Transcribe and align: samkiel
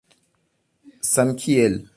samkiel 1.11 1.75